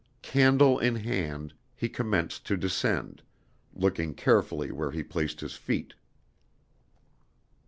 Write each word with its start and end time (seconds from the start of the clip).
Candle 0.23 0.79
in 0.79 0.95
hand, 0.95 1.53
he 1.75 1.87
commenced 1.87 2.47
to 2.47 2.57
descend, 2.57 3.21
looking 3.75 4.15
carefully 4.15 4.71
where 4.71 4.89
he 4.89 5.03
placed 5.03 5.41
his 5.41 5.53
feet. 5.53 5.93